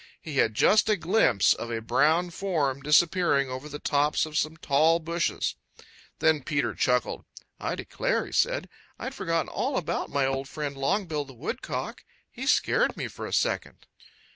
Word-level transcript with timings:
He 0.19 0.37
had 0.37 0.55
just 0.55 0.89
a 0.89 0.95
glimpse 0.97 1.53
of 1.53 1.69
a 1.69 1.79
brown 1.79 2.31
form 2.31 2.81
disappearing 2.81 3.51
over 3.51 3.69
the 3.69 3.77
tops 3.77 4.25
of 4.25 4.35
some 4.35 4.57
tall 4.57 4.97
bushes. 4.97 5.53
Then 6.17 6.41
Peter 6.41 6.73
chuckled. 6.73 7.23
"I 7.59 7.75
declare," 7.75 8.31
said 8.31 8.63
he, 8.65 8.69
"I 8.97 9.03
had 9.03 9.13
forgotten 9.13 9.49
all 9.49 9.77
about 9.77 10.09
my 10.09 10.25
old 10.25 10.47
friend, 10.49 10.75
Longbill 10.75 11.25
the 11.25 11.33
Woodcock. 11.35 12.03
He 12.31 12.47
scared 12.47 12.97
me 12.97 13.07
for 13.09 13.27
a 13.27 13.31
second." 13.33 13.85